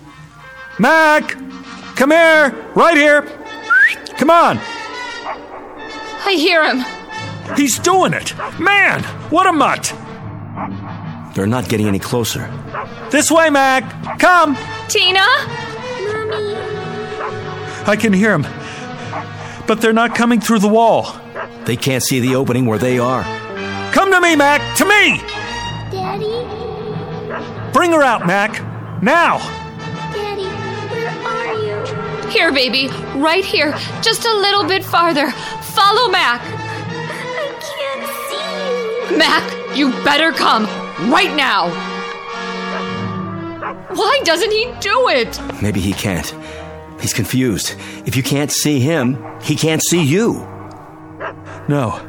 [0.78, 1.37] Mac!
[1.96, 2.50] Come here!
[2.74, 3.22] Right here!
[4.16, 4.58] Come on!
[6.26, 6.84] I hear him.
[7.56, 8.34] He's doing it!
[8.58, 9.02] Man!
[9.30, 9.94] What a mutt!
[11.34, 12.50] They're not getting any closer.
[13.10, 14.18] This way, Mac!
[14.18, 14.56] Come!
[14.88, 15.26] Tina?
[16.08, 16.73] Mommy.
[17.87, 18.47] I can hear them.
[19.66, 21.14] But they're not coming through the wall.
[21.64, 23.23] They can't see the opening where they are.
[23.92, 24.61] Come to me, Mac!
[24.79, 25.18] To me!
[25.90, 26.44] Daddy?
[27.73, 28.61] Bring her out, Mac!
[29.03, 29.38] Now!
[30.12, 30.44] Daddy,
[30.92, 32.31] where are you?
[32.31, 32.88] Here, baby.
[33.16, 33.73] Right here.
[34.03, 35.31] Just a little bit farther.
[35.31, 36.40] Follow Mac.
[36.42, 39.18] I can't see you.
[39.18, 40.64] Mac, you better come.
[41.11, 41.68] Right now.
[43.94, 45.40] Why doesn't he do it?
[45.62, 46.35] Maybe he can't.
[47.04, 47.74] He's confused.
[48.06, 50.36] If you can't see him, he can't see you.
[51.68, 52.00] No,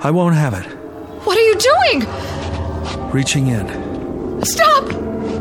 [0.00, 0.62] I won't have it.
[1.24, 3.10] What are you doing?
[3.10, 4.44] Reaching in.
[4.44, 4.84] Stop!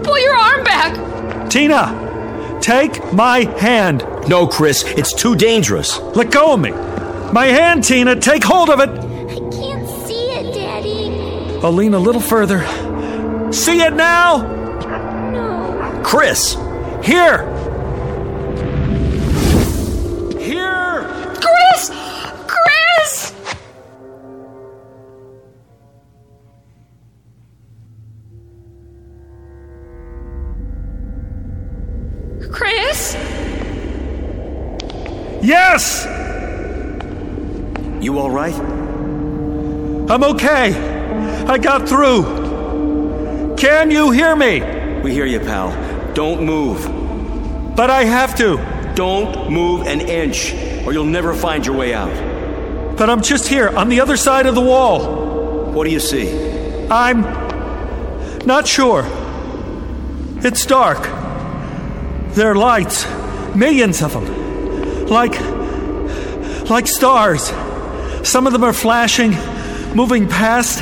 [0.03, 1.51] Pull your arm back.
[1.51, 2.59] Tina!
[2.63, 4.03] Take my hand!
[4.27, 5.99] No, Chris, it's too dangerous.
[5.99, 6.71] Let go of me!
[7.31, 8.19] My hand, Tina!
[8.19, 8.89] Take hold of it!
[8.89, 11.59] I can't see it, Daddy.
[11.63, 12.61] I'll lean a little further.
[13.53, 14.37] See it now?
[15.29, 16.01] No.
[16.03, 16.55] Chris!
[17.03, 17.51] Here!
[17.51, 17.54] Here!
[40.15, 40.73] I'm okay.
[41.45, 43.55] I got through.
[43.57, 44.61] Can you hear me?
[45.01, 45.73] We hear you, pal.
[46.13, 47.75] Don't move.
[47.75, 48.55] But I have to.
[48.95, 50.53] Don't move an inch,
[50.85, 52.97] or you'll never find your way out.
[52.97, 55.73] But I'm just here, on the other side of the wall.
[55.73, 56.87] What do you see?
[56.87, 57.19] I'm
[58.45, 59.03] not sure.
[60.37, 61.03] It's dark.
[62.35, 63.05] There are lights,
[63.53, 65.07] millions of them.
[65.07, 65.37] Like
[66.69, 67.51] like stars.
[68.25, 69.33] Some of them are flashing,
[69.95, 70.81] moving past.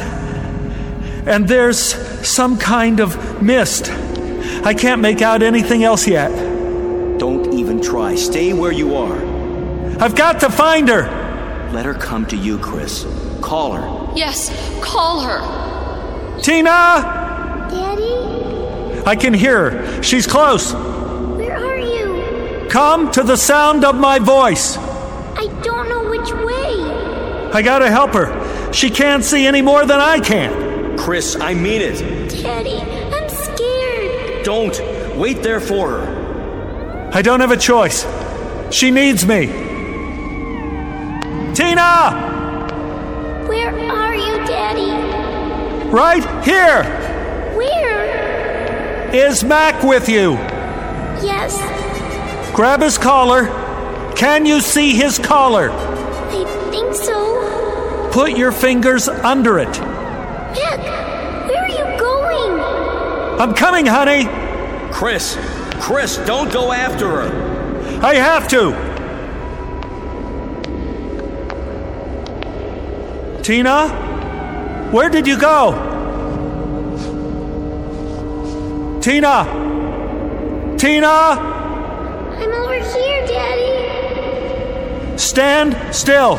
[1.26, 1.80] And there's
[2.28, 3.89] some kind of mist.
[4.65, 6.30] I can't make out anything else yet.
[7.19, 8.15] Don't even try.
[8.15, 9.17] Stay where you are.
[10.02, 11.04] I've got to find her.
[11.71, 13.06] Let her come to you, Chris.
[13.41, 14.13] Call her.
[14.15, 14.49] Yes,
[14.82, 16.41] call her.
[16.41, 16.69] Tina!
[17.69, 19.04] Daddy?
[19.06, 20.04] I can hear her.
[20.04, 20.73] She's close.
[20.73, 22.67] Where are you?
[22.69, 24.78] Come to the sound of my voice.
[24.78, 27.52] I don't know which way.
[27.54, 28.42] I gotta help her.
[28.73, 30.97] She can't see any more than I can.
[30.97, 31.99] Chris, I mean it.
[32.41, 34.43] Daddy, I'm scared.
[34.43, 35.17] Don't.
[35.17, 37.09] Wait there for her.
[37.13, 38.05] I don't have a choice.
[38.71, 39.45] She needs me.
[41.53, 42.31] Tina!
[43.47, 44.91] Where are you, Daddy?
[45.89, 46.83] Right here!
[47.55, 49.13] Where?
[49.13, 50.33] Is Mac with you?
[51.21, 51.55] Yes,
[52.55, 53.45] Grab his collar.
[54.15, 55.71] Can you see his collar?
[55.71, 57.62] I think so.
[58.13, 59.69] Put your fingers under it.
[59.80, 60.80] Mac,
[61.49, 62.60] where are you going?
[63.41, 64.30] I'm coming, honey.
[64.93, 65.36] Chris!
[65.82, 68.04] Chris, don't go after her.
[68.04, 68.71] I have to.
[73.41, 73.89] Tina?
[74.91, 75.71] Where did you go?
[79.02, 79.47] Tina!
[80.78, 81.08] Tina!
[81.08, 85.17] I'm over here, Daddy.
[85.17, 86.38] Stand still.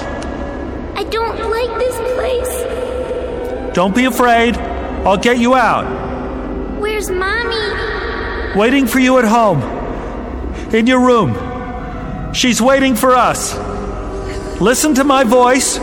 [0.97, 3.75] I don't like this place.
[3.75, 4.57] Don't be afraid.
[5.05, 6.81] I'll get you out.
[6.81, 8.57] Where's Mommy?
[8.57, 9.61] Waiting for you at home.
[10.73, 12.33] In your room.
[12.33, 13.55] She's waiting for us.
[14.61, 15.79] Listen to my voice.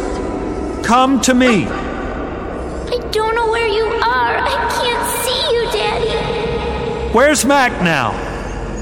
[0.85, 1.65] Come to me.
[1.67, 4.37] I don't know where you are.
[4.37, 7.13] I can't see you, Daddy.
[7.13, 8.11] Where's Mac now?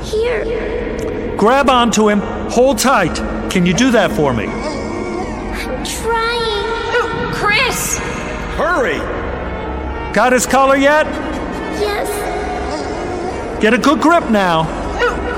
[0.03, 1.35] Here.
[1.35, 2.19] Grab onto him.
[2.51, 3.15] Hold tight.
[3.49, 4.58] Can you do that for me?
[8.59, 8.97] Hurry!
[10.13, 11.05] Got his collar yet?
[11.79, 13.61] Yes.
[13.61, 14.63] Get a good grip now.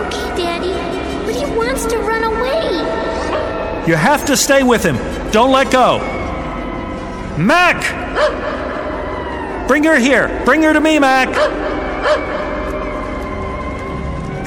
[0.08, 0.74] Okay, Daddy.
[1.24, 2.78] But he wants to run away.
[3.88, 4.96] You have to stay with him.
[5.32, 6.00] Don't let go.
[7.38, 7.78] Mac!
[9.68, 10.42] Bring her here.
[10.44, 11.30] Bring her to me, Mac.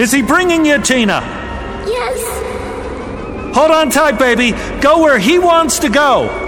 [0.01, 1.21] Is he bringing you, Tina?
[1.87, 4.51] Yes, Hold on tight, baby.
[4.81, 6.44] Go where he wants to go.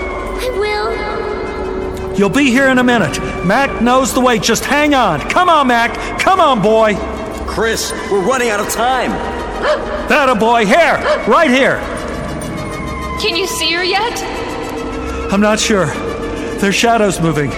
[2.17, 2.29] I will.
[2.31, 3.19] You'll be here in a minute.
[3.45, 4.39] Mac knows the way.
[4.39, 5.21] Just hang on.
[5.21, 6.21] Come on, Mac.
[6.21, 6.95] Come on, boy.
[7.47, 7.93] Chris.
[8.11, 9.11] We're running out of time.
[10.07, 10.65] That a boy.
[10.67, 10.95] Here!
[11.27, 11.79] Right here!
[13.21, 14.23] Can you see her yet?
[15.33, 15.87] I'm not sure.
[15.87, 17.51] There's shadows moving.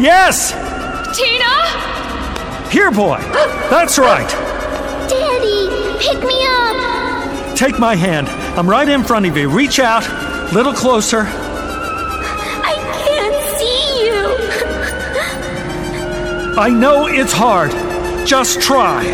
[0.00, 0.50] Yes!
[1.16, 2.70] Tina?
[2.70, 3.18] Here, boy.
[3.70, 4.28] That's right.
[5.08, 5.68] Daddy,
[6.00, 7.56] pick me up.
[7.56, 8.28] Take my hand.
[8.58, 9.48] I'm right in front of you.
[9.48, 10.02] Reach out.
[10.52, 11.24] Little closer.
[16.56, 17.70] I know it's hard.
[18.26, 19.04] Just try.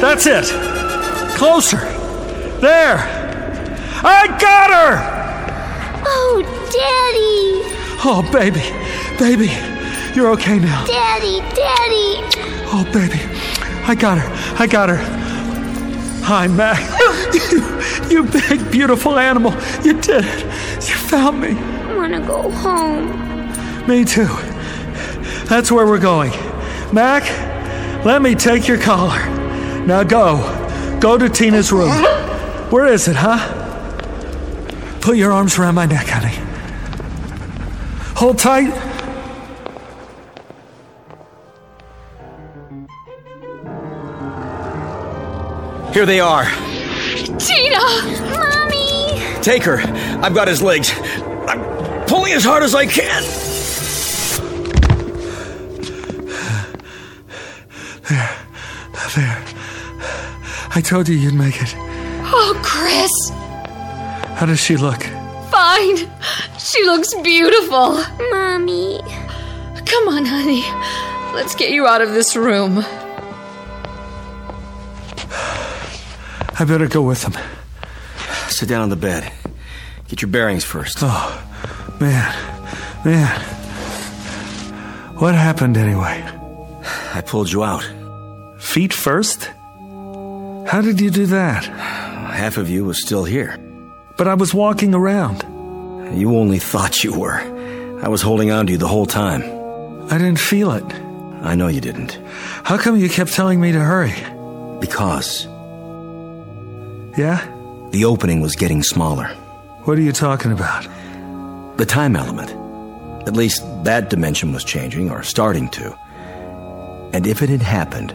[0.00, 0.46] That's it.
[1.36, 1.78] Closer.
[2.60, 2.98] There.
[4.02, 6.02] I got her!
[6.04, 6.42] Oh,
[6.72, 7.70] Daddy.
[8.04, 8.62] Oh, baby.
[9.16, 9.52] Baby.
[10.14, 10.84] You're okay now.
[10.86, 12.18] Daddy, Daddy.
[12.72, 13.20] Oh, baby.
[13.86, 14.56] I got her.
[14.58, 14.98] I got her.
[16.24, 16.80] Hi, Mac.
[18.10, 19.52] you, you big, beautiful animal.
[19.84, 20.44] You did it.
[20.88, 21.50] You found me.
[21.50, 23.86] I want to go home.
[23.86, 24.28] Me too.
[25.50, 26.30] That's where we're going.
[26.92, 27.24] Mac,
[28.04, 29.18] let me take your collar.
[29.84, 30.38] Now go.
[31.00, 31.90] Go to Tina's room.
[32.70, 33.56] Where is it, huh?
[35.00, 36.36] Put your arms around my neck, honey.
[38.14, 38.70] Hold tight.
[45.92, 46.44] Here they are.
[47.40, 47.80] Tina!
[48.30, 49.42] Mommy.
[49.42, 49.80] Take her.
[50.22, 50.92] I've got his legs.
[51.48, 53.49] I'm pulling as hard as I can.
[59.16, 59.44] There.
[60.72, 61.74] I told you you'd make it.
[62.32, 63.10] Oh, Chris!
[64.38, 65.02] How does she look?
[65.50, 65.96] Fine.
[66.58, 68.04] She looks beautiful.
[68.30, 69.00] Mommy.
[69.84, 70.62] Come on, honey.
[71.34, 72.84] Let's get you out of this room.
[76.58, 77.34] I better go with them.
[78.48, 79.32] Sit down on the bed.
[80.06, 80.98] Get your bearings first.
[81.00, 81.42] Oh,
[82.00, 82.32] man.
[83.04, 83.40] Man.
[85.16, 86.24] What happened anyway?
[87.12, 87.84] I pulled you out.
[88.60, 89.50] Feet first?
[90.66, 91.64] How did you do that?
[91.64, 93.58] Half of you was still here.
[94.16, 95.42] But I was walking around.
[96.18, 97.38] You only thought you were.
[98.02, 99.42] I was holding on to you the whole time.
[100.12, 100.84] I didn't feel it.
[101.42, 102.18] I know you didn't.
[102.64, 104.14] How come you kept telling me to hurry?
[104.80, 105.46] Because
[107.16, 107.40] Yeah?
[107.90, 109.28] the opening was getting smaller.
[109.84, 110.86] What are you talking about?
[111.76, 112.50] The time element.
[113.26, 115.96] At least that dimension was changing, or starting to.
[117.12, 118.14] And if it had happened,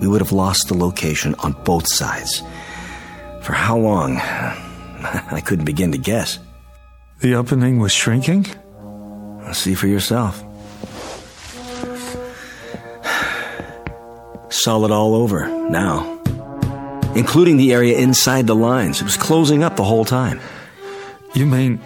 [0.00, 2.42] we would have lost the location on both sides.
[3.42, 4.16] For how long?
[4.20, 6.38] I couldn't begin to guess.
[7.20, 8.46] The opening was shrinking?
[9.52, 10.42] See for yourself.
[14.50, 16.20] Solid all over, now.
[17.14, 19.00] Including the area inside the lines.
[19.00, 20.40] It was closing up the whole time.
[21.34, 21.80] You mean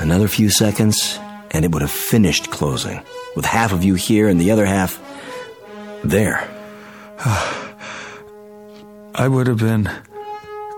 [0.00, 1.18] Another few seconds,
[1.50, 3.02] and it would have finished closing,
[3.36, 4.98] with half of you here and the other half
[6.02, 6.48] there.
[9.14, 9.90] I would have been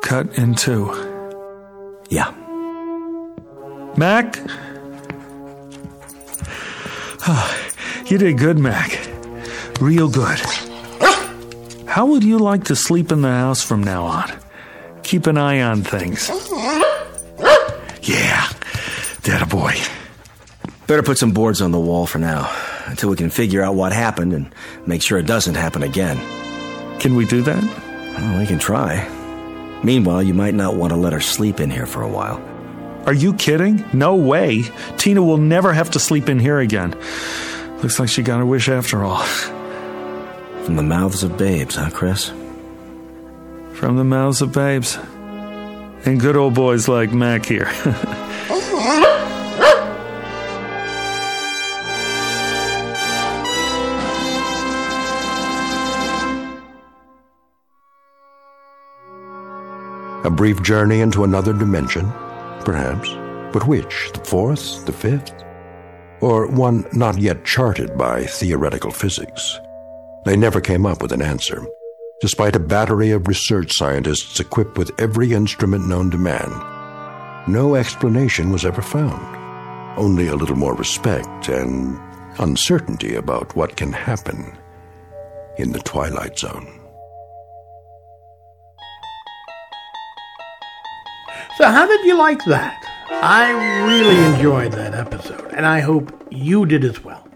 [0.02, 0.90] cut in two?
[2.10, 2.32] Yeah.
[3.96, 4.38] Mac?
[7.24, 7.56] Ah,
[8.06, 8.98] you did good, Mac.
[9.80, 10.40] Real good.
[11.86, 14.32] How would you like to sleep in the house from now on?
[15.02, 16.28] Keep an eye on things.
[18.02, 18.48] Yeah,
[19.22, 19.74] that a boy.
[20.86, 22.50] Better put some boards on the wall for now,
[22.86, 24.54] until we can figure out what happened and
[24.86, 26.18] make sure it doesn't happen again.
[26.98, 27.62] Can we do that?
[27.62, 29.08] Well, we can try.
[29.82, 32.40] Meanwhile, you might not want to let her sleep in here for a while.
[33.06, 33.84] Are you kidding?
[33.92, 34.64] No way.
[34.96, 36.94] Tina will never have to sleep in here again.
[37.82, 39.24] Looks like she got her wish after all.
[40.64, 42.28] From the mouths of babes, huh, Chris?
[43.74, 44.96] From the mouths of babes.
[46.04, 47.70] And good old boys like Mac here.
[48.54, 48.60] Oh,
[60.24, 62.08] A brief journey into another dimension,
[62.64, 63.10] perhaps.
[63.52, 64.10] But which?
[64.14, 64.86] The fourth?
[64.86, 65.34] The fifth?
[66.20, 69.58] Or one not yet charted by theoretical physics?
[70.24, 71.66] They never came up with an answer,
[72.20, 76.50] despite a battery of research scientists equipped with every instrument known to man.
[77.48, 79.36] No explanation was ever found,
[79.98, 81.98] only a little more respect and
[82.38, 84.56] uncertainty about what can happen
[85.58, 86.78] in the Twilight Zone.
[91.58, 92.82] So, how did you like that?
[93.10, 97.28] I really enjoyed that episode, and I hope you did as well.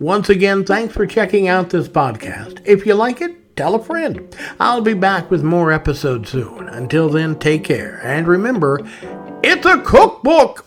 [0.00, 2.60] Once again, thanks for checking out this podcast.
[2.64, 4.36] If you like it, tell a friend.
[4.58, 6.68] I'll be back with more episodes soon.
[6.68, 8.80] Until then, take care, and remember,
[9.42, 10.66] it's a cookbook!